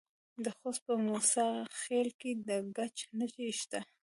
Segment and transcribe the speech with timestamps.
[0.43, 1.49] د خوست په موسی
[1.79, 3.79] خیل کې د ګچ نښې شته.